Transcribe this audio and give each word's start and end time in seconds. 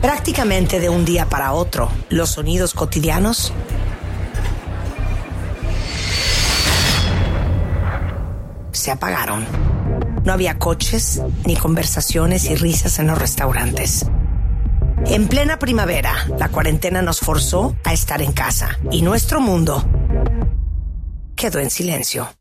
Prácticamente 0.00 0.78
de 0.78 0.88
un 0.88 1.04
día 1.04 1.26
para 1.26 1.52
otro, 1.52 1.90
los 2.08 2.30
sonidos 2.30 2.72
cotidianos 2.72 3.52
se 8.70 8.92
apagaron. 8.92 9.44
No 10.24 10.32
había 10.32 10.58
coches, 10.58 11.22
ni 11.44 11.56
conversaciones 11.56 12.44
y 12.44 12.54
risas 12.54 12.98
en 13.00 13.08
los 13.08 13.18
restaurantes. 13.18 14.06
En 15.06 15.26
plena 15.26 15.58
primavera, 15.58 16.26
la 16.38 16.48
cuarentena 16.48 17.02
nos 17.02 17.20
forzó 17.20 17.74
a 17.82 17.92
estar 17.92 18.22
en 18.22 18.32
casa 18.32 18.78
y 18.90 19.02
nuestro 19.02 19.40
mundo 19.40 19.84
quedó 21.34 21.58
en 21.58 21.70
silencio. 21.70 22.37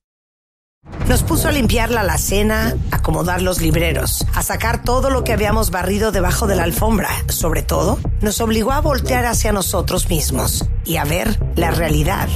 Nos 1.07 1.23
puso 1.23 1.47
a 1.47 1.51
limpiar 1.51 1.89
la 1.89 2.01
alacena, 2.01 2.75
a 2.91 2.97
acomodar 2.97 3.41
los 3.41 3.61
libreros, 3.61 4.25
a 4.33 4.43
sacar 4.43 4.83
todo 4.83 5.09
lo 5.09 5.23
que 5.23 5.31
habíamos 5.31 5.71
barrido 5.71 6.11
debajo 6.11 6.47
de 6.47 6.55
la 6.55 6.63
alfombra. 6.63 7.09
Sobre 7.29 7.61
todo, 7.61 7.97
nos 8.21 8.41
obligó 8.41 8.73
a 8.73 8.81
voltear 8.81 9.25
hacia 9.25 9.53
nosotros 9.53 10.09
mismos 10.09 10.67
y 10.83 10.97
a 10.97 11.05
ver 11.05 11.39
la 11.55 11.71
realidad 11.71 12.27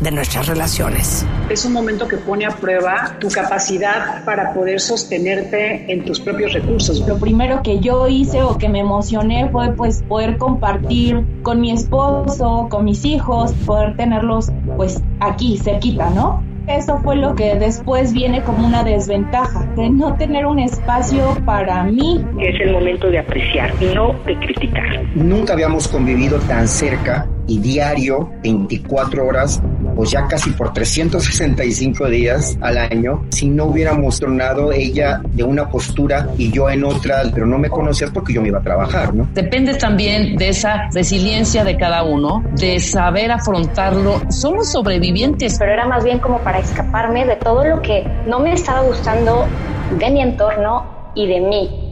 de 0.00 0.10
nuestras 0.10 0.46
relaciones. 0.46 1.24
Es 1.48 1.64
un 1.64 1.72
momento 1.72 2.06
que 2.06 2.18
pone 2.18 2.44
a 2.44 2.50
prueba 2.50 3.16
tu 3.18 3.28
capacidad 3.28 4.22
para 4.24 4.52
poder 4.52 4.80
sostenerte 4.80 5.90
en 5.90 6.04
tus 6.04 6.20
propios 6.20 6.52
recursos. 6.52 7.00
Lo 7.08 7.18
primero 7.18 7.62
que 7.62 7.80
yo 7.80 8.06
hice 8.06 8.42
o 8.42 8.58
que 8.58 8.68
me 8.68 8.80
emocioné 8.80 9.48
fue 9.50 9.72
pues 9.72 10.02
poder 10.02 10.36
compartir 10.36 11.24
con 11.42 11.60
mi 11.60 11.72
esposo, 11.72 12.68
con 12.70 12.84
mis 12.84 13.04
hijos, 13.04 13.52
poder 13.64 13.96
tenerlos 13.96 14.50
pues 14.76 15.00
aquí 15.20 15.56
cerquita, 15.56 16.10
¿no? 16.10 16.42
Eso 16.66 16.98
fue 17.02 17.16
lo 17.16 17.34
que 17.34 17.56
después 17.56 18.14
viene 18.14 18.42
como 18.42 18.66
una 18.66 18.82
desventaja, 18.82 19.66
de 19.76 19.90
no 19.90 20.16
tener 20.16 20.46
un 20.46 20.58
espacio 20.58 21.36
para 21.44 21.84
mí. 21.84 22.24
Es 22.40 22.58
el 22.60 22.72
momento 22.72 23.10
de 23.10 23.18
apreciar, 23.18 23.70
no 23.94 24.14
de 24.24 24.38
criticar. 24.38 25.04
Nunca 25.14 25.52
habíamos 25.52 25.86
convivido 25.86 26.38
tan 26.40 26.66
cerca 26.66 27.28
y 27.46 27.58
diario, 27.58 28.30
24 28.42 29.26
horas, 29.26 29.62
pues 29.94 30.10
ya 30.10 30.26
casi 30.26 30.50
por 30.50 30.72
365 30.72 32.08
días 32.08 32.56
al 32.60 32.78
año, 32.78 33.24
si 33.30 33.48
no 33.48 33.66
hubiéramos 33.66 34.18
tornado 34.20 34.72
ella 34.72 35.20
de 35.32 35.44
una 35.44 35.68
postura 35.68 36.28
y 36.38 36.50
yo 36.50 36.68
en 36.70 36.84
otra, 36.84 37.22
pero 37.32 37.46
no 37.46 37.58
me 37.58 37.68
conocías 37.68 38.10
porque 38.10 38.32
yo 38.32 38.42
me 38.42 38.48
iba 38.48 38.58
a 38.58 38.62
trabajar, 38.62 39.14
¿no? 39.14 39.28
Depende 39.34 39.74
también 39.74 40.36
de 40.36 40.48
esa 40.48 40.88
resiliencia 40.92 41.64
de 41.64 41.76
cada 41.76 42.02
uno, 42.02 42.44
de 42.56 42.80
saber 42.80 43.30
afrontarlo. 43.30 44.20
Somos 44.30 44.70
sobrevivientes. 44.72 45.56
Pero 45.58 45.72
era 45.72 45.86
más 45.86 46.04
bien 46.04 46.18
como 46.18 46.38
para 46.38 46.58
escaparme 46.58 47.26
de 47.26 47.36
todo 47.36 47.64
lo 47.64 47.82
que 47.82 48.04
no 48.26 48.40
me 48.40 48.52
estaba 48.52 48.80
gustando 48.80 49.46
de 49.98 50.10
mi 50.10 50.22
entorno 50.22 50.84
y 51.14 51.26
de 51.26 51.40
mí. 51.40 51.83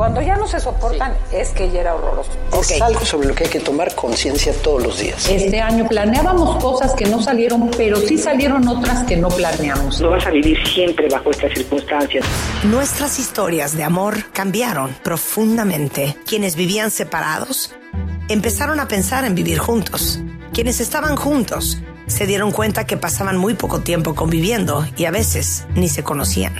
Cuando 0.00 0.22
ya 0.22 0.34
no 0.34 0.48
se 0.48 0.58
soportan 0.58 1.12
es 1.30 1.50
que 1.50 1.70
ya 1.70 1.82
era 1.82 1.94
horroroso. 1.94 2.30
Es 2.58 2.80
algo 2.80 3.04
sobre 3.04 3.28
lo 3.28 3.34
que 3.34 3.44
hay 3.44 3.50
que 3.50 3.60
tomar 3.60 3.94
conciencia 3.94 4.54
todos 4.62 4.82
los 4.82 4.98
días. 4.98 5.28
Este 5.28 5.60
año 5.60 5.86
planeábamos 5.88 6.56
cosas 6.56 6.94
que 6.94 7.04
no 7.04 7.20
salieron, 7.20 7.70
pero 7.76 7.98
sí 7.98 8.16
salieron 8.16 8.66
otras 8.66 9.04
que 9.04 9.18
no 9.18 9.28
planeamos. 9.28 10.00
No 10.00 10.08
vas 10.08 10.26
a 10.26 10.30
vivir 10.30 10.56
siempre 10.66 11.06
bajo 11.10 11.30
estas 11.30 11.52
circunstancias. 11.52 12.24
Nuestras 12.64 13.18
historias 13.18 13.76
de 13.76 13.84
amor 13.84 14.24
cambiaron 14.32 14.96
profundamente. 15.04 16.16
Quienes 16.26 16.56
vivían 16.56 16.90
separados 16.90 17.74
empezaron 18.30 18.80
a 18.80 18.88
pensar 18.88 19.26
en 19.26 19.34
vivir 19.34 19.58
juntos. 19.58 20.18
Quienes 20.54 20.80
estaban 20.80 21.14
juntos 21.14 21.76
se 22.06 22.24
dieron 22.26 22.52
cuenta 22.52 22.86
que 22.86 22.96
pasaban 22.96 23.36
muy 23.36 23.52
poco 23.52 23.80
tiempo 23.80 24.14
conviviendo 24.14 24.86
y 24.96 25.04
a 25.04 25.10
veces 25.10 25.66
ni 25.74 25.90
se 25.90 26.02
conocían. 26.02 26.54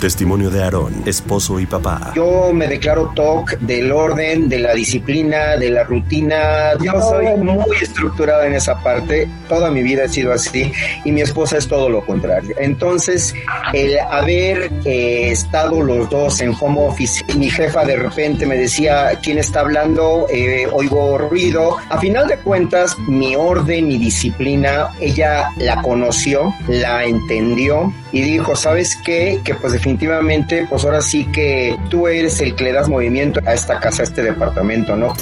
Testimonio 0.00 0.50
de 0.50 0.62
Aarón, 0.62 1.02
esposo 1.06 1.58
y 1.58 1.66
papá. 1.66 2.12
Yo 2.14 2.52
me 2.52 2.68
declaro 2.68 3.12
TOC 3.14 3.58
del 3.60 3.90
orden, 3.90 4.48
de 4.48 4.58
la 4.58 4.74
disciplina, 4.74 5.56
de 5.56 5.70
la 5.70 5.84
rutina. 5.84 6.74
Yo 6.82 7.00
soy 7.00 7.26
muy 7.38 7.76
estructurado 7.80 8.42
en 8.42 8.54
esa 8.54 8.82
parte. 8.82 9.28
Toda 9.48 9.70
mi 9.70 9.82
vida 9.82 10.04
ha 10.04 10.08
sido 10.08 10.32
así 10.32 10.70
y 11.04 11.12
mi 11.12 11.22
esposa 11.22 11.56
es 11.56 11.66
todo 11.66 11.88
lo 11.88 12.04
contrario. 12.04 12.54
Entonces, 12.58 13.34
el 13.72 13.98
haber 13.98 14.70
eh, 14.84 15.30
estado 15.30 15.80
los 15.80 16.10
dos 16.10 16.40
en 16.40 16.54
home 16.60 16.86
office, 16.86 17.24
mi 17.36 17.48
jefa 17.48 17.84
de 17.84 17.96
repente 17.96 18.44
me 18.44 18.56
decía, 18.56 19.18
¿quién 19.22 19.38
está 19.38 19.60
hablando? 19.60 20.26
Eh, 20.30 20.68
oigo 20.72 21.18
ruido. 21.18 21.78
A 21.88 21.98
final 21.98 22.28
de 22.28 22.36
cuentas, 22.38 22.98
mi 23.08 23.34
orden 23.34 23.90
y 23.90 23.98
disciplina, 23.98 24.90
ella 25.00 25.50
la 25.56 25.80
conoció, 25.80 26.54
la 26.68 27.04
entendió 27.04 27.92
y 28.12 28.22
dijo, 28.22 28.56
¿sabes 28.56 28.96
qué? 29.04 29.40
Que 29.44 29.54
pues 29.54 29.72
definitivamente, 29.86 30.66
pues 30.68 30.84
ahora 30.84 31.00
sí 31.00 31.26
que 31.26 31.78
tú 31.88 32.08
eres 32.08 32.40
el 32.40 32.56
que 32.56 32.64
le 32.64 32.72
das 32.72 32.88
movimiento 32.88 33.40
a 33.46 33.54
esta 33.54 33.78
casa, 33.78 34.02
a 34.02 34.04
este 34.04 34.22
departamento, 34.22 34.96
¿no? 34.96 35.14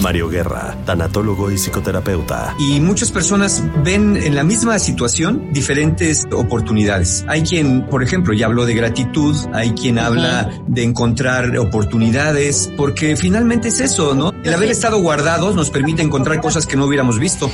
Mario 0.00 0.30
Guerra, 0.30 0.74
tanatólogo 0.86 1.50
y 1.50 1.58
psicoterapeuta. 1.58 2.54
Y 2.58 2.80
muchas 2.80 3.12
personas 3.12 3.62
ven 3.84 4.16
en 4.16 4.34
la 4.34 4.44
misma 4.44 4.78
situación 4.78 5.52
diferentes 5.52 6.26
oportunidades. 6.32 7.24
Hay 7.28 7.42
quien, 7.42 7.86
por 7.86 8.02
ejemplo, 8.02 8.32
ya 8.32 8.46
habló 8.46 8.64
de 8.64 8.74
gratitud, 8.74 9.36
hay 9.52 9.72
quien 9.72 9.98
habla 9.98 10.50
de 10.66 10.84
encontrar 10.84 11.56
oportunidades, 11.58 12.72
porque 12.76 13.16
finalmente 13.16 13.68
es 13.68 13.80
eso, 13.80 14.14
¿no? 14.14 14.32
El 14.42 14.54
haber 14.54 14.70
estado 14.70 14.98
guardados 15.02 15.54
nos 15.54 15.68
permite 15.68 16.00
encontrar 16.02 16.40
cosas 16.40 16.66
que 16.66 16.76
no 16.76 16.86
hubiéramos 16.86 17.18
visto. 17.18 17.50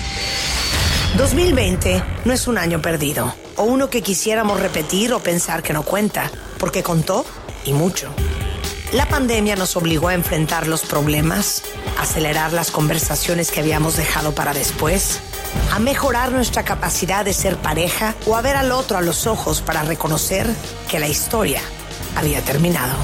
2020 1.16 2.02
no 2.24 2.32
es 2.32 2.46
un 2.46 2.58
año 2.58 2.80
perdido, 2.80 3.34
o 3.56 3.64
uno 3.64 3.90
que 3.90 4.02
quisiéramos 4.02 4.60
repetir 4.60 5.12
o 5.12 5.20
pensar 5.20 5.62
que 5.62 5.72
no 5.72 5.82
cuenta, 5.82 6.30
porque 6.58 6.82
contó 6.82 7.24
y 7.64 7.72
mucho. 7.72 8.08
La 8.92 9.06
pandemia 9.06 9.56
nos 9.56 9.76
obligó 9.76 10.08
a 10.08 10.14
enfrentar 10.14 10.66
los 10.66 10.82
problemas, 10.82 11.62
acelerar 11.98 12.52
las 12.52 12.70
conversaciones 12.70 13.50
que 13.50 13.60
habíamos 13.60 13.96
dejado 13.96 14.34
para 14.34 14.54
después, 14.54 15.20
a 15.72 15.78
mejorar 15.78 16.30
nuestra 16.30 16.62
capacidad 16.62 17.24
de 17.24 17.32
ser 17.32 17.56
pareja 17.56 18.14
o 18.26 18.36
a 18.36 18.42
ver 18.42 18.56
al 18.56 18.70
otro 18.70 18.96
a 18.96 19.02
los 19.02 19.26
ojos 19.26 19.60
para 19.60 19.82
reconocer 19.82 20.46
que 20.88 21.00
la 21.00 21.08
historia 21.08 21.60
había 22.16 22.42
terminado. 22.42 22.94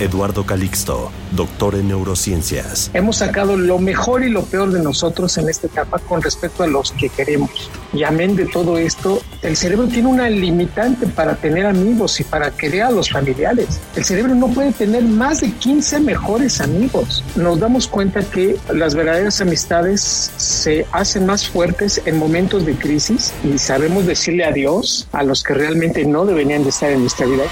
Eduardo 0.00 0.46
Calixto, 0.46 1.10
doctor 1.32 1.74
en 1.74 1.88
neurociencias. 1.88 2.90
Hemos 2.94 3.16
sacado 3.16 3.56
lo 3.56 3.78
mejor 3.78 4.22
y 4.24 4.30
lo 4.30 4.44
peor 4.44 4.70
de 4.70 4.80
nosotros 4.82 5.36
en 5.38 5.48
esta 5.48 5.66
etapa 5.66 5.98
con 5.98 6.22
respecto 6.22 6.62
a 6.62 6.66
los 6.66 6.92
que 6.92 7.08
queremos. 7.08 7.70
Y 7.92 8.04
amén 8.04 8.36
de 8.36 8.46
todo 8.46 8.78
esto, 8.78 9.20
el 9.42 9.56
cerebro 9.56 9.88
tiene 9.88 10.08
una 10.08 10.28
limitante 10.28 11.06
para 11.06 11.36
tener 11.36 11.66
amigos 11.66 12.20
y 12.20 12.24
para 12.24 12.50
querer 12.50 12.82
a 12.82 12.90
los 12.90 13.10
familiares. 13.10 13.80
El 13.96 14.04
cerebro 14.04 14.34
no 14.34 14.48
puede 14.48 14.72
tener 14.72 15.02
más 15.02 15.40
de 15.40 15.50
15 15.52 16.00
mejores 16.00 16.60
amigos. 16.60 17.24
Nos 17.34 17.58
damos 17.58 17.88
cuenta 17.88 18.22
que 18.22 18.56
las 18.72 18.94
verdaderas 18.94 19.40
amistades 19.40 20.30
se 20.36 20.86
hacen 20.92 21.26
más 21.26 21.48
fuertes 21.48 22.00
en 22.04 22.18
momentos 22.18 22.64
de 22.66 22.74
crisis 22.74 23.32
y 23.42 23.58
sabemos 23.58 24.06
decirle 24.06 24.44
adiós 24.44 25.08
a 25.12 25.22
los 25.22 25.42
que 25.42 25.54
realmente 25.54 26.04
no 26.04 26.24
deberían 26.24 26.62
de 26.62 26.70
estar 26.70 26.90
en 26.90 27.00
nuestra 27.00 27.26
vida. 27.26 27.44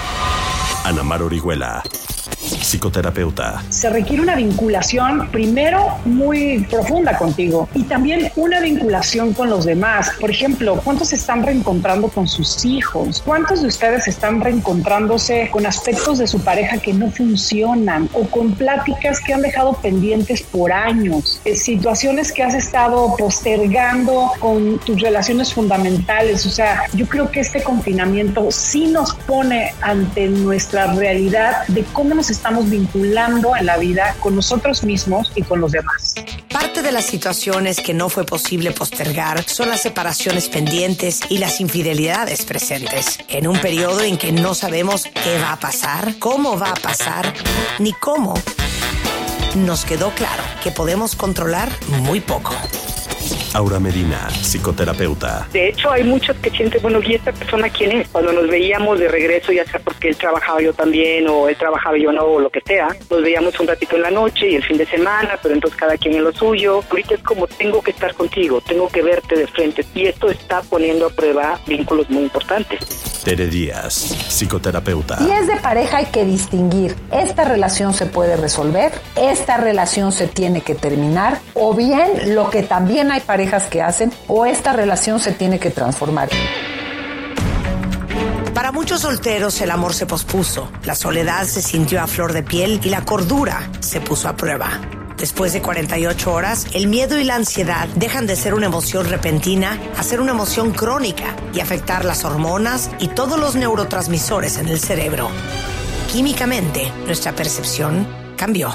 Ana 0.84 1.02
Mar 1.02 1.22
Orihuela, 1.22 1.82
psicoterapeuta. 2.66 3.62
Se 3.70 3.88
requiere 3.88 4.22
una 4.22 4.34
vinculación 4.34 5.28
primero 5.30 5.98
muy 6.04 6.66
profunda 6.68 7.16
contigo 7.16 7.68
y 7.74 7.84
también 7.84 8.30
una 8.36 8.60
vinculación 8.60 9.32
con 9.32 9.48
los 9.48 9.64
demás. 9.64 10.10
Por 10.20 10.30
ejemplo, 10.30 10.80
¿cuántos 10.82 11.12
están 11.12 11.44
reencontrando 11.44 12.08
con 12.08 12.26
sus 12.26 12.64
hijos? 12.64 13.22
¿Cuántos 13.24 13.62
de 13.62 13.68
ustedes 13.68 14.08
están 14.08 14.40
reencontrándose 14.40 15.48
con 15.50 15.66
aspectos 15.66 16.18
de 16.18 16.26
su 16.26 16.40
pareja 16.40 16.78
que 16.78 16.92
no 16.92 17.10
funcionan 17.10 18.08
o 18.12 18.24
con 18.26 18.52
pláticas 18.52 19.20
que 19.20 19.32
han 19.32 19.42
dejado 19.42 19.74
pendientes 19.74 20.42
por 20.42 20.72
años? 20.72 21.40
Eh, 21.44 21.56
situaciones 21.56 22.32
que 22.32 22.42
has 22.42 22.54
estado 22.54 23.14
postergando 23.16 24.32
con 24.40 24.78
tus 24.80 25.00
relaciones 25.00 25.54
fundamentales. 25.54 26.44
O 26.46 26.50
sea, 26.50 26.84
yo 26.94 27.06
creo 27.06 27.30
que 27.30 27.40
este 27.40 27.62
confinamiento 27.62 28.50
sí 28.50 28.86
nos 28.86 29.14
pone 29.14 29.74
ante 29.80 30.26
nuestra 30.28 30.92
realidad 30.94 31.66
de 31.68 31.84
cómo 31.92 32.14
nos 32.14 32.30
estamos 32.30 32.55
vinculando 32.62 33.56
en 33.56 33.66
la 33.66 33.76
vida 33.76 34.16
con 34.20 34.36
nosotros 34.36 34.84
mismos 34.84 35.32
y 35.34 35.42
con 35.42 35.60
los 35.60 35.72
demás. 35.72 36.14
Parte 36.50 36.82
de 36.82 36.92
las 36.92 37.04
situaciones 37.04 37.80
que 37.80 37.94
no 37.94 38.08
fue 38.08 38.24
posible 38.24 38.70
postergar 38.72 39.42
son 39.44 39.68
las 39.68 39.82
separaciones 39.82 40.48
pendientes 40.48 41.20
y 41.28 41.38
las 41.38 41.60
infidelidades 41.60 42.44
presentes. 42.44 43.18
En 43.28 43.46
un 43.46 43.58
periodo 43.58 44.00
en 44.00 44.16
que 44.16 44.32
no 44.32 44.54
sabemos 44.54 45.04
qué 45.04 45.38
va 45.38 45.52
a 45.52 45.60
pasar, 45.60 46.18
cómo 46.18 46.58
va 46.58 46.70
a 46.70 46.74
pasar, 46.74 47.32
ni 47.78 47.92
cómo, 47.92 48.34
nos 49.56 49.84
quedó 49.84 50.10
claro 50.10 50.42
que 50.62 50.70
podemos 50.70 51.16
controlar 51.16 51.70
muy 52.02 52.20
poco. 52.20 52.54
Aura 53.56 53.80
Medina, 53.80 54.28
psicoterapeuta. 54.42 55.48
De 55.50 55.70
hecho, 55.70 55.90
hay 55.90 56.04
muchos 56.04 56.36
que 56.36 56.50
sienten, 56.50 56.82
bueno, 56.82 57.00
¿y 57.02 57.14
esta 57.14 57.32
persona 57.32 57.70
quién 57.70 57.90
es? 57.90 58.06
Cuando 58.08 58.30
nos 58.30 58.46
veíamos 58.48 58.98
de 58.98 59.08
regreso, 59.08 59.50
ya 59.50 59.64
sea 59.64 59.80
porque 59.80 60.08
él 60.08 60.16
trabajaba 60.16 60.60
yo 60.60 60.74
también 60.74 61.26
o 61.26 61.48
él 61.48 61.56
trabajaba 61.56 61.96
yo 61.96 62.12
no 62.12 62.22
o 62.22 62.38
lo 62.38 62.50
que 62.50 62.60
sea. 62.66 62.88
Nos 63.08 63.22
veíamos 63.22 63.58
un 63.58 63.66
ratito 63.66 63.96
en 63.96 64.02
la 64.02 64.10
noche 64.10 64.50
y 64.50 64.56
el 64.56 64.62
fin 64.62 64.76
de 64.76 64.84
semana, 64.84 65.38
pero 65.42 65.54
entonces 65.54 65.80
cada 65.80 65.96
quien 65.96 66.16
en 66.16 66.24
lo 66.24 66.32
suyo. 66.34 66.82
Ahorita 66.90 67.14
es 67.14 67.22
como 67.22 67.46
tengo 67.46 67.80
que 67.80 67.92
estar 67.92 68.14
contigo, 68.14 68.60
tengo 68.60 68.88
que 68.88 69.00
verte 69.00 69.36
de 69.36 69.46
frente 69.46 69.86
y 69.94 70.04
esto 70.04 70.28
está 70.28 70.60
poniendo 70.60 71.06
a 71.06 71.10
prueba 71.10 71.58
vínculos 71.66 72.10
muy 72.10 72.24
importantes. 72.24 73.06
Tere 73.24 73.46
Díaz, 73.46 73.94
psicoterapeuta. 74.28 75.18
Si 75.18 75.30
es 75.30 75.48
de 75.48 75.56
pareja 75.56 75.96
hay 75.96 76.06
que 76.06 76.24
distinguir, 76.24 76.94
esta 77.10 77.44
relación 77.44 77.92
se 77.92 78.06
puede 78.06 78.36
resolver, 78.36 78.92
esta 79.16 79.56
relación 79.56 80.12
se 80.12 80.28
tiene 80.28 80.60
que 80.60 80.76
terminar, 80.76 81.40
o 81.54 81.74
bien 81.74 82.36
lo 82.36 82.50
que 82.50 82.62
también 82.62 83.10
hay 83.10 83.20
que 83.70 83.82
hacen, 83.82 84.12
o 84.28 84.46
esta 84.46 84.72
relación 84.72 85.20
se 85.20 85.32
tiene 85.32 85.58
que 85.58 85.70
transformar. 85.70 86.28
Para 88.54 88.72
muchos 88.72 89.02
solteros 89.02 89.60
el 89.60 89.70
amor 89.70 89.94
se 89.94 90.06
pospuso, 90.06 90.70
la 90.84 90.94
soledad 90.94 91.44
se 91.44 91.62
sintió 91.62 92.00
a 92.00 92.06
flor 92.06 92.32
de 92.32 92.42
piel 92.42 92.80
y 92.82 92.88
la 92.88 93.04
cordura 93.04 93.70
se 93.80 94.00
puso 94.00 94.28
a 94.28 94.36
prueba. 94.36 94.80
Después 95.16 95.52
de 95.52 95.62
48 95.62 96.32
horas, 96.32 96.66
el 96.74 96.88
miedo 96.88 97.18
y 97.18 97.24
la 97.24 97.36
ansiedad 97.36 97.88
dejan 97.96 98.26
de 98.26 98.36
ser 98.36 98.54
una 98.54 98.66
emoción 98.66 99.08
repentina 99.08 99.78
a 99.96 100.02
ser 100.02 100.20
una 100.20 100.32
emoción 100.32 100.72
crónica 100.72 101.34
y 101.54 101.60
afectar 101.60 102.04
las 102.04 102.24
hormonas 102.24 102.90
y 102.98 103.08
todos 103.08 103.38
los 103.38 103.56
neurotransmisores 103.56 104.58
en 104.58 104.68
el 104.68 104.78
cerebro. 104.78 105.28
Químicamente, 106.12 106.92
nuestra 107.06 107.32
percepción 107.32 108.25
cambió. 108.36 108.72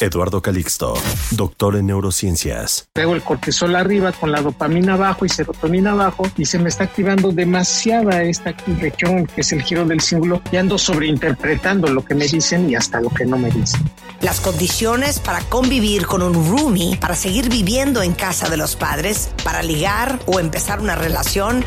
Eduardo 0.00 0.40
Calixto, 0.40 0.94
doctor 1.32 1.76
en 1.76 1.86
neurociencias. 1.86 2.88
Tengo 2.92 3.14
el 3.14 3.22
cortisol 3.22 3.74
arriba 3.74 4.12
con 4.12 4.30
la 4.30 4.42
dopamina 4.42 4.94
abajo 4.94 5.24
y 5.24 5.28
serotonina 5.28 5.92
abajo 5.92 6.30
y 6.36 6.44
se 6.44 6.58
me 6.58 6.68
está 6.68 6.84
activando 6.84 7.32
demasiada 7.32 8.22
esta 8.22 8.54
región 8.80 9.26
que 9.26 9.40
es 9.40 9.52
el 9.52 9.62
giro 9.62 9.84
del 9.84 10.00
símbolo 10.00 10.40
y 10.52 10.56
ando 10.56 10.78
sobreinterpretando 10.78 11.88
lo 11.88 12.04
que 12.04 12.14
me 12.14 12.26
dicen 12.26 12.70
y 12.70 12.76
hasta 12.76 13.00
lo 13.00 13.10
que 13.10 13.24
no 13.24 13.38
me 13.38 13.50
dicen. 13.50 13.82
Las 14.20 14.40
condiciones 14.40 15.20
para 15.20 15.40
convivir 15.42 16.06
con 16.06 16.22
un 16.22 16.34
roomie, 16.34 16.96
para 16.96 17.14
seguir 17.14 17.48
viviendo 17.48 18.02
en 18.02 18.14
casa 18.14 18.48
de 18.48 18.56
los 18.56 18.76
padres, 18.76 19.30
para 19.44 19.62
ligar 19.62 20.18
o 20.26 20.40
empezar 20.40 20.80
una 20.80 20.96
relación, 20.96 21.64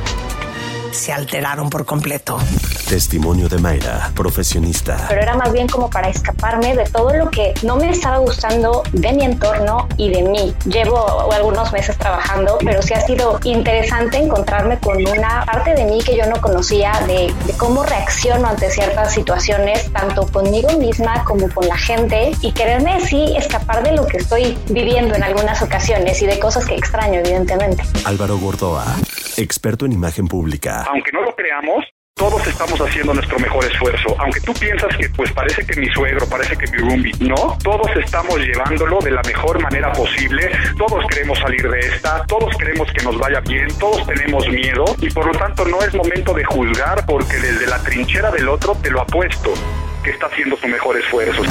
se 0.91 1.13
alteraron 1.13 1.69
por 1.69 1.85
completo. 1.85 2.37
Testimonio 2.87 3.47
de 3.47 3.57
Mayra, 3.57 4.11
profesionista. 4.15 5.05
Pero 5.07 5.21
era 5.21 5.35
más 5.35 5.51
bien 5.51 5.67
como 5.67 5.89
para 5.89 6.09
escaparme 6.09 6.75
de 6.75 6.83
todo 6.85 7.13
lo 7.13 7.29
que 7.29 7.53
no 7.63 7.77
me 7.77 7.89
estaba 7.89 8.17
gustando 8.17 8.83
de 8.91 9.13
mi 9.13 9.23
entorno 9.23 9.87
y 9.97 10.09
de 10.09 10.23
mí. 10.23 10.53
Llevo 10.65 11.31
algunos 11.31 11.71
meses 11.71 11.97
trabajando, 11.97 12.57
pero 12.63 12.81
sí 12.81 12.93
ha 12.93 13.01
sido 13.01 13.39
interesante 13.43 14.17
encontrarme 14.17 14.79
con 14.79 14.97
una 15.07 15.45
parte 15.45 15.73
de 15.73 15.85
mí 15.85 15.99
que 16.03 16.17
yo 16.17 16.25
no 16.27 16.41
conocía, 16.41 16.91
de, 17.07 17.33
de 17.45 17.53
cómo 17.57 17.83
reacciono 17.83 18.47
ante 18.47 18.69
ciertas 18.69 19.13
situaciones, 19.13 19.91
tanto 19.93 20.27
conmigo 20.27 20.71
misma 20.77 21.23
como 21.23 21.49
con 21.49 21.67
la 21.67 21.77
gente, 21.77 22.31
y 22.41 22.51
quererme 22.51 23.05
sí 23.05 23.33
escapar 23.37 23.83
de 23.83 23.93
lo 23.93 24.05
que 24.05 24.17
estoy 24.17 24.57
viviendo 24.69 25.15
en 25.15 25.23
algunas 25.23 25.61
ocasiones 25.61 26.21
y 26.21 26.25
de 26.25 26.39
cosas 26.39 26.65
que 26.65 26.75
extraño, 26.75 27.19
evidentemente. 27.19 27.83
Álvaro 28.05 28.37
Gordoa, 28.37 28.85
experto 29.37 29.85
en 29.85 29.93
imagen 29.93 30.27
pública. 30.27 30.85
Aunque 30.89 31.11
no 31.11 31.21
lo 31.21 31.35
creamos, 31.35 31.85
todos 32.15 32.45
estamos 32.45 32.79
haciendo 32.79 33.13
nuestro 33.13 33.39
mejor 33.39 33.65
esfuerzo. 33.65 34.15
Aunque 34.19 34.41
tú 34.41 34.53
piensas 34.53 34.95
que 34.95 35.09
pues 35.09 35.31
parece 35.31 35.65
que 35.65 35.79
mi 35.79 35.87
suegro, 35.87 36.27
parece 36.27 36.55
que 36.55 36.69
mi 36.71 36.77
roomie, 36.77 37.13
no, 37.19 37.57
todos 37.63 37.89
estamos 37.97 38.37
llevándolo 38.39 38.99
de 38.99 39.11
la 39.11 39.21
mejor 39.23 39.59
manera 39.61 39.91
posible. 39.91 40.51
Todos 40.77 41.05
queremos 41.07 41.39
salir 41.39 41.67
de 41.67 41.79
esta, 41.79 42.23
todos 42.27 42.55
queremos 42.57 42.91
que 42.91 43.03
nos 43.03 43.17
vaya 43.17 43.39
bien, 43.39 43.67
todos 43.79 44.05
tenemos 44.05 44.47
miedo 44.49 44.85
y 44.99 45.09
por 45.09 45.25
lo 45.25 45.31
tanto 45.31 45.65
no 45.65 45.81
es 45.81 45.93
momento 45.95 46.33
de 46.33 46.43
juzgar 46.43 47.05
porque 47.05 47.37
desde 47.37 47.65
la 47.67 47.81
trinchera 47.81 48.29
del 48.29 48.49
otro 48.49 48.75
te 48.75 48.91
lo 48.91 49.01
apuesto 49.01 49.53
que 50.03 50.11
está 50.11 50.27
haciendo 50.27 50.57
su 50.57 50.67
mejor 50.67 50.97
esfuerzo. 50.97 51.41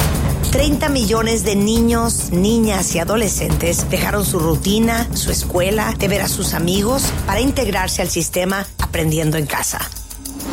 30 0.52 0.88
millones 0.88 1.44
de 1.44 1.56
niños, 1.56 2.30
niñas 2.32 2.94
y 2.94 2.98
adolescentes 2.98 3.88
dejaron 3.88 4.24
su 4.24 4.38
rutina, 4.38 5.08
su 5.14 5.30
escuela, 5.30 5.94
de 5.98 6.08
ver 6.08 6.22
a 6.22 6.28
sus 6.28 6.54
amigos 6.54 7.12
para 7.26 7.40
integrarse 7.40 8.02
al 8.02 8.08
sistema 8.08 8.66
aprendiendo 8.78 9.36
en 9.36 9.46
casa. 9.46 9.80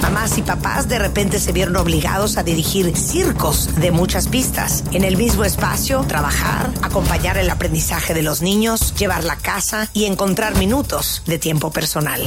Mamás 0.02 0.38
y 0.38 0.44
papás 0.44 0.88
de 0.88 1.00
repente 1.00 1.40
se 1.40 1.52
vieron 1.52 1.76
obligados 1.76 2.38
a 2.38 2.44
dirigir 2.44 2.96
circos 2.96 3.76
de 3.80 3.92
muchas 3.92 4.28
pistas. 4.28 4.84
En 4.92 5.04
el 5.04 5.18
mismo 5.18 5.44
espacio, 5.44 6.06
trabajar, 6.08 6.70
acompañar 6.82 7.38
el 7.38 7.50
aprendizaje 7.50 8.14
de 8.14 8.22
los 8.22 8.42
niños, 8.42 8.94
llevar 8.96 9.24
la 9.24 9.38
casa 9.38 9.90
y 9.94 10.06
encontrar 10.06 10.56
minutos 10.56 11.24
de 11.26 11.40
tiempo 11.40 11.72
personal. 11.72 12.22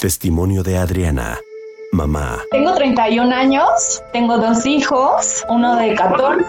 Testimonio 0.00 0.62
de 0.62 0.78
Adriana. 0.78 1.38
Mamá. 1.92 2.44
Tengo 2.52 2.72
31 2.72 3.34
años, 3.34 4.00
tengo 4.12 4.38
dos 4.38 4.64
hijos, 4.64 5.44
uno 5.48 5.74
de 5.74 5.94
14 5.96 6.44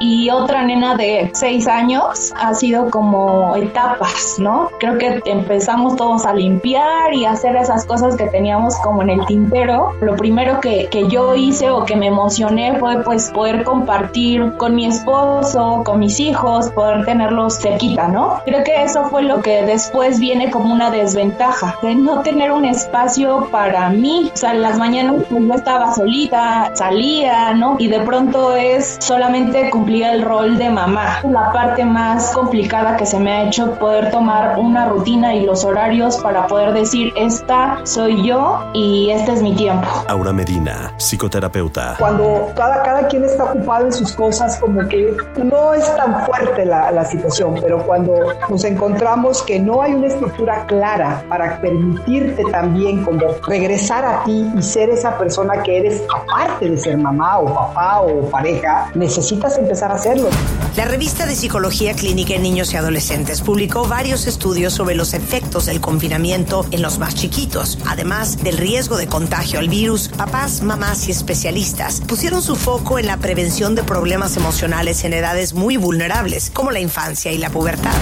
y 0.00 0.28
otra 0.28 0.62
nena 0.62 0.96
de 0.96 1.30
6 1.32 1.66
años. 1.66 2.34
Ha 2.38 2.52
sido 2.52 2.90
como 2.90 3.56
etapas, 3.56 4.36
¿no? 4.38 4.68
Creo 4.80 4.98
que 4.98 5.22
empezamos 5.24 5.96
todos 5.96 6.26
a 6.26 6.34
limpiar 6.34 7.14
y 7.14 7.24
a 7.24 7.30
hacer 7.30 7.56
esas 7.56 7.86
cosas 7.86 8.16
que 8.16 8.26
teníamos 8.26 8.76
como 8.80 9.00
en 9.00 9.08
el 9.08 9.24
tintero. 9.24 9.94
Lo 10.02 10.14
primero 10.16 10.60
que, 10.60 10.88
que 10.90 11.08
yo 11.08 11.34
hice 11.34 11.70
o 11.70 11.86
que 11.86 11.96
me 11.96 12.08
emocioné 12.08 12.78
fue 12.78 13.02
pues 13.02 13.30
poder 13.30 13.64
compartir 13.64 14.58
con 14.58 14.74
mi 14.74 14.84
esposo, 14.84 15.82
con 15.86 16.00
mis 16.00 16.20
hijos, 16.20 16.68
poder 16.70 17.06
tenerlos 17.06 17.58
cerquita, 17.58 18.08
¿no? 18.08 18.42
Creo 18.44 18.62
que 18.62 18.82
eso 18.82 19.06
fue 19.06 19.22
lo 19.22 19.40
que 19.40 19.62
después 19.62 20.20
viene 20.20 20.50
como 20.50 20.70
una 20.70 20.90
desventaja, 20.90 21.78
de 21.80 21.94
no 21.94 22.20
tener 22.20 22.52
un 22.52 22.66
espacio 22.66 23.48
para 23.50 23.88
mí. 23.88 24.30
O 24.34 24.36
sea, 24.36 24.52
las 24.52 24.81
mañana 24.82 25.12
pues 25.12 25.28
yo 25.30 25.54
estaba 25.54 25.94
solita, 25.94 26.72
salía, 26.74 27.54
¿no? 27.54 27.76
Y 27.78 27.86
de 27.86 28.00
pronto 28.00 28.56
es 28.56 28.96
solamente 28.98 29.70
cumplir 29.70 30.02
el 30.06 30.22
rol 30.22 30.58
de 30.58 30.70
mamá. 30.70 31.20
La 31.22 31.52
parte 31.52 31.84
más 31.84 32.32
complicada 32.32 32.96
que 32.96 33.06
se 33.06 33.20
me 33.20 33.30
ha 33.30 33.42
hecho 33.44 33.78
poder 33.78 34.10
tomar 34.10 34.58
una 34.58 34.88
rutina 34.88 35.36
y 35.36 35.46
los 35.46 35.64
horarios 35.64 36.16
para 36.16 36.48
poder 36.48 36.72
decir, 36.72 37.12
esta 37.16 37.78
soy 37.84 38.26
yo 38.26 38.58
y 38.74 39.10
este 39.10 39.34
es 39.34 39.40
mi 39.42 39.54
tiempo. 39.54 39.86
Aura 40.08 40.32
Medina, 40.32 40.92
psicoterapeuta. 40.96 41.94
Cuando 42.00 42.50
cada, 42.56 42.82
cada 42.82 43.06
quien 43.06 43.22
está 43.24 43.44
ocupado 43.44 43.86
en 43.86 43.92
sus 43.92 44.12
cosas, 44.14 44.58
como 44.58 44.80
que 44.88 45.16
no 45.44 45.74
es 45.74 45.94
tan 45.94 46.26
fuerte 46.26 46.64
la, 46.64 46.90
la 46.90 47.04
situación, 47.04 47.54
pero 47.62 47.86
cuando 47.86 48.14
nos 48.48 48.64
encontramos 48.64 49.42
que 49.42 49.60
no 49.60 49.80
hay 49.80 49.94
una 49.94 50.08
estructura 50.08 50.66
clara 50.66 51.22
para 51.28 51.60
permitirte 51.60 52.42
también 52.50 53.04
como 53.04 53.20
regresar 53.46 54.04
a 54.04 54.24
ti 54.24 54.50
y 54.58 54.62
ser 54.72 54.90
esa 54.90 55.18
persona 55.18 55.62
que 55.62 55.78
eres 55.78 56.02
aparte 56.14 56.68
de 56.68 56.78
ser 56.78 56.96
mamá 56.96 57.38
o 57.38 57.54
papá 57.54 58.00
o 58.00 58.28
pareja, 58.30 58.90
necesitas 58.94 59.58
empezar 59.58 59.90
a 59.92 59.94
hacerlo. 59.96 60.28
La 60.76 60.86
revista 60.86 61.26
de 61.26 61.34
Psicología 61.34 61.94
Clínica 61.94 62.34
en 62.34 62.42
Niños 62.42 62.72
y 62.72 62.76
Adolescentes 62.76 63.42
publicó 63.42 63.86
varios 63.86 64.26
estudios 64.26 64.72
sobre 64.72 64.94
los 64.94 65.12
efectos 65.12 65.66
del 65.66 65.80
confinamiento 65.80 66.64
en 66.70 66.80
los 66.80 66.98
más 66.98 67.14
chiquitos. 67.14 67.78
Además 67.86 68.42
del 68.42 68.56
riesgo 68.56 68.96
de 68.96 69.06
contagio 69.06 69.58
al 69.58 69.68
virus, 69.68 70.08
papás, 70.08 70.62
mamás 70.62 71.08
y 71.08 71.10
especialistas 71.10 72.00
pusieron 72.00 72.40
su 72.40 72.56
foco 72.56 72.98
en 72.98 73.06
la 73.06 73.18
prevención 73.18 73.74
de 73.74 73.82
problemas 73.82 74.36
emocionales 74.36 75.04
en 75.04 75.12
edades 75.12 75.52
muy 75.52 75.76
vulnerables, 75.76 76.50
como 76.50 76.70
la 76.70 76.80
infancia 76.80 77.32
y 77.32 77.38
la 77.38 77.50
pubertad. 77.50 77.92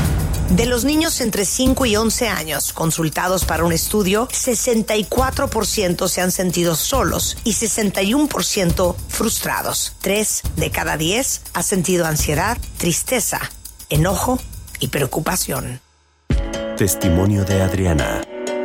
De 0.50 0.66
los 0.66 0.84
niños 0.84 1.20
entre 1.20 1.44
5 1.44 1.86
y 1.86 1.94
11 1.94 2.28
años 2.28 2.72
consultados 2.72 3.44
para 3.44 3.64
un 3.64 3.72
estudio, 3.72 4.26
64% 4.28 6.08
se 6.08 6.20
han 6.20 6.32
sentido 6.32 6.74
solos 6.74 7.36
y 7.44 7.52
61% 7.52 8.96
frustrados. 9.08 9.94
3 10.00 10.42
de 10.56 10.70
cada 10.72 10.96
10 10.96 11.42
ha 11.54 11.62
sentido 11.62 12.04
ansiedad, 12.04 12.58
tristeza, 12.78 13.40
enojo 13.90 14.40
y 14.80 14.88
preocupación. 14.88 15.80
Testimonio 16.76 17.44
de 17.44 17.62
Adriana. 17.62 18.22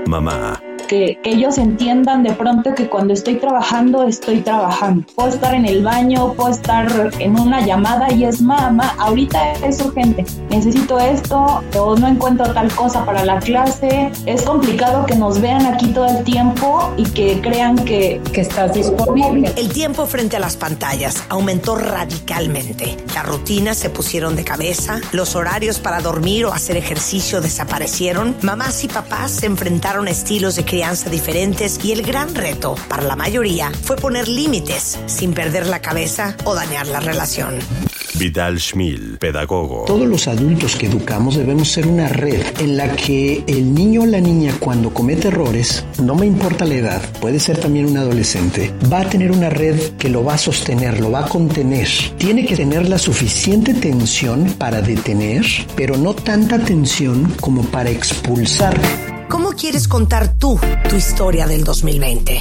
Mamá. 0.08 0.65
Que, 0.88 1.20
que, 1.24 1.32
ellos 1.32 1.58
entiendan 1.58 2.24
de 2.24 2.34
pronto 2.34 2.74
que 2.76 2.88
cuando 2.88 3.14
estoy 3.14 3.36
trabajando, 3.36 4.04
estoy 4.04 4.42
trabajando. 4.42 5.06
Puedo 5.16 5.30
estar 5.30 5.54
en 5.54 5.66
el 5.66 5.84
baño, 5.84 6.34
puedo 6.34 6.50
estar 6.50 7.12
en 7.20 7.40
una 7.40 7.66
llamada 7.66 8.12
y 8.12 8.24
es 8.24 8.42
mamá, 8.42 8.96
ahorita 8.98 9.54
es 9.66 9.82
urgente, 9.82 10.26
necesito 10.50 11.00
esto 11.00 11.64
o 11.78 11.96
no 11.96 12.08
encuentro 12.08 12.54
tal 12.54 12.72
cosa 12.74 13.06
para 13.06 13.26
la 13.26 13.40
clase. 13.40 14.12
Es 14.26 14.44
complicado 14.44 15.06
que 15.06 15.16
nos 15.16 15.42
vean 15.42 15.66
aquí 15.66 15.88
todo 15.88 16.08
el 16.08 16.24
tiempo 16.24 16.94
y 16.98 17.04
que 17.04 17.42
crean 17.42 17.76
que, 17.84 18.22
que 18.32 18.42
estás 18.42 18.74
disponible. 18.74 19.52
El 19.56 19.70
tiempo 19.70 20.06
frente 20.06 20.38
a 20.38 20.40
las 20.40 20.56
pantallas 20.56 21.24
aumentó 21.30 21.76
radicalmente. 21.76 22.98
Las 23.14 23.26
rutinas 23.26 23.78
se 23.78 23.90
pusieron 23.90 24.36
de 24.36 24.44
cabeza, 24.44 25.00
los 25.12 25.36
horarios 25.36 25.80
para 25.80 26.02
dormir 26.02 26.46
o 26.46 26.54
hacer 26.54 26.78
ejercicio 26.78 27.42
desaparecieron. 27.42 28.36
Mamás 28.42 28.84
y 28.84 28.88
papás 28.88 29.32
se 29.32 29.46
enfrentaron 29.46 30.08
a 30.08 30.12
estilos 30.12 30.56
de 30.56 30.66
crianza 30.76 31.10
diferentes 31.10 31.80
y 31.86 31.94
el 31.94 32.02
gran 32.02 32.36
reto 32.36 32.76
para 32.90 33.02
la 33.02 33.16
mayoría 33.16 33.72
fue 33.72 33.96
poner 33.96 34.28
límites 34.28 35.00
sin 35.06 35.34
perder 35.34 35.68
la 35.68 35.80
cabeza 35.80 36.36
o 36.44 36.54
dañar 36.54 36.86
la 36.88 37.00
relación. 37.00 37.60
Vidal 38.16 38.60
Schmil, 38.60 39.18
pedagogo. 39.18 39.86
Todos 39.88 40.06
los 40.06 40.28
adultos 40.28 40.76
que 40.76 40.88
educamos 40.88 41.38
debemos 41.38 41.70
ser 41.70 41.88
una 41.88 42.10
red 42.10 42.42
en 42.60 42.76
la 42.76 42.94
que 42.94 43.42
el 43.48 43.74
niño 43.74 44.02
o 44.02 44.06
la 44.06 44.20
niña 44.20 44.54
cuando 44.60 44.94
comete 44.94 45.30
errores, 45.30 45.86
no 46.04 46.14
me 46.14 46.26
importa 46.26 46.66
la 46.66 46.76
edad, 46.76 47.02
puede 47.22 47.40
ser 47.40 47.58
también 47.58 47.86
un 47.86 47.96
adolescente, 47.96 48.74
va 48.92 49.00
a 49.00 49.10
tener 49.10 49.32
una 49.32 49.50
red 49.50 49.80
que 49.98 50.10
lo 50.10 50.26
va 50.26 50.34
a 50.34 50.38
sostener, 50.38 51.00
lo 51.00 51.10
va 51.10 51.22
a 51.22 51.30
contener. 51.30 51.88
Tiene 52.18 52.46
que 52.46 52.58
tener 52.58 52.90
la 52.90 52.98
suficiente 52.98 53.74
tensión 53.74 54.56
para 54.58 54.82
detener, 54.82 55.46
pero 55.78 55.96
no 55.96 56.14
tanta 56.14 56.60
tensión 56.60 57.34
como 57.40 57.64
para 57.64 57.90
expulsar. 57.92 58.76
¿Cómo 59.30 59.54
quieres 59.54 59.88
contar 59.88 60.36
tú 60.38 60.60
tu 60.88 60.96
historia 60.96 61.48
del 61.48 61.64
2020? 61.64 62.40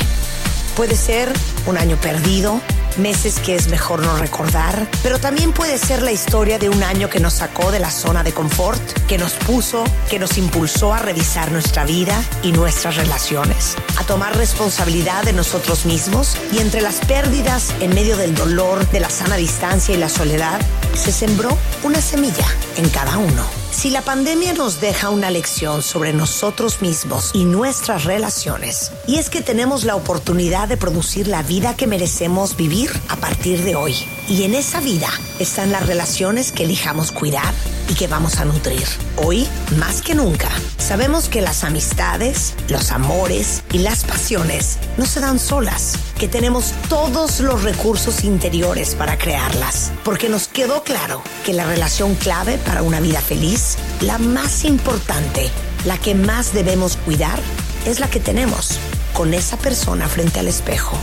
Puede 0.76 0.96
ser 0.96 1.32
un 1.66 1.78
año 1.78 1.96
perdido, 1.96 2.60
meses 2.98 3.38
que 3.40 3.54
es 3.54 3.68
mejor 3.68 4.04
no 4.04 4.16
recordar, 4.18 4.86
pero 5.02 5.18
también 5.18 5.52
puede 5.52 5.78
ser 5.78 6.02
la 6.02 6.12
historia 6.12 6.58
de 6.58 6.68
un 6.68 6.82
año 6.82 7.08
que 7.08 7.20
nos 7.20 7.34
sacó 7.34 7.72
de 7.72 7.78
la 7.78 7.90
zona 7.90 8.22
de 8.22 8.32
confort, 8.32 8.82
que 9.08 9.16
nos 9.16 9.32
puso, 9.32 9.84
que 10.10 10.18
nos 10.18 10.36
impulsó 10.36 10.92
a 10.92 10.98
revisar 10.98 11.52
nuestra 11.52 11.84
vida 11.84 12.22
y 12.42 12.52
nuestras 12.52 12.96
relaciones, 12.96 13.76
a 13.98 14.04
tomar 14.04 14.36
responsabilidad 14.36 15.24
de 15.24 15.32
nosotros 15.32 15.86
mismos 15.86 16.36
y 16.52 16.58
entre 16.58 16.82
las 16.82 16.96
pérdidas, 16.96 17.72
en 17.80 17.94
medio 17.94 18.16
del 18.16 18.34
dolor, 18.34 18.86
de 18.90 19.00
la 19.00 19.10
sana 19.10 19.36
distancia 19.36 19.94
y 19.94 19.98
la 19.98 20.10
soledad, 20.10 20.60
se 20.94 21.12
sembró 21.12 21.56
una 21.82 22.00
semilla 22.00 22.46
en 22.76 22.88
cada 22.90 23.16
uno. 23.16 23.63
Si 23.74 23.90
la 23.90 24.02
pandemia 24.02 24.54
nos 24.54 24.80
deja 24.80 25.10
una 25.10 25.30
lección 25.30 25.82
sobre 25.82 26.12
nosotros 26.12 26.80
mismos 26.80 27.32
y 27.34 27.44
nuestras 27.44 28.04
relaciones, 28.04 28.92
y 29.06 29.16
es 29.16 29.28
que 29.28 29.42
tenemos 29.42 29.84
la 29.84 29.96
oportunidad 29.96 30.68
de 30.68 30.76
producir 30.76 31.26
la 31.26 31.42
vida 31.42 31.74
que 31.76 31.88
merecemos 31.88 32.56
vivir 32.56 32.90
a 33.08 33.16
partir 33.16 33.62
de 33.62 33.74
hoy. 33.74 33.94
Y 34.28 34.44
en 34.44 34.54
esa 34.54 34.80
vida 34.80 35.08
están 35.38 35.72
las 35.72 35.86
relaciones 35.86 36.52
que 36.52 36.64
elijamos 36.64 37.12
cuidar 37.12 37.52
y 37.90 37.94
que 37.94 38.06
vamos 38.06 38.38
a 38.38 38.46
nutrir. 38.46 38.86
Hoy, 39.16 39.46
más 39.76 40.00
que 40.00 40.14
nunca, 40.14 40.48
sabemos 40.78 41.28
que 41.28 41.42
las 41.42 41.64
amistades, 41.64 42.54
los 42.68 42.90
amores 42.90 43.64
y 43.72 43.78
las 43.78 44.04
pasiones 44.04 44.78
no 44.96 45.04
se 45.04 45.20
dan 45.20 45.38
solas, 45.38 45.94
que 46.18 46.28
tenemos 46.28 46.72
todos 46.88 47.40
los 47.40 47.62
recursos 47.62 48.24
interiores 48.24 48.94
para 48.94 49.18
crearlas, 49.18 49.92
porque 50.04 50.28
nos 50.28 50.48
quedó 50.48 50.82
claro 50.82 51.22
que 51.44 51.52
la 51.52 51.64
relación 51.64 52.14
clave 52.14 52.58
para 52.58 52.82
una 52.82 53.00
vida 53.00 53.20
feliz, 53.20 53.76
la 54.00 54.18
más 54.18 54.64
importante, 54.64 55.50
la 55.84 55.98
que 55.98 56.14
más 56.14 56.52
debemos 56.52 56.96
cuidar, 56.96 57.40
es 57.84 58.00
la 58.00 58.08
que 58.08 58.20
tenemos 58.20 58.78
con 59.12 59.34
esa 59.34 59.56
persona 59.56 60.08
frente 60.08 60.40
al 60.40 60.48
espejo, 60.48 60.96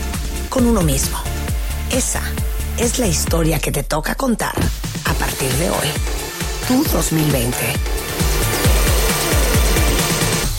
con 0.50 0.66
uno 0.66 0.82
mismo. 0.82 1.18
Esa 1.92 2.22
es 2.78 3.00
la 3.00 3.08
historia 3.08 3.60
que 3.60 3.72
te 3.72 3.84
toca 3.84 4.16
contar 4.16 4.56
a 5.06 5.14
partir 5.14 5.52
de 5.54 5.70
hoy. 5.70 5.88
Tu 6.68 6.84
2020. 6.92 7.58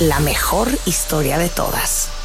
La 0.01 0.21
mejor 0.21 0.69
historia 0.85 1.39
de 1.39 1.49
todas. 1.49 2.22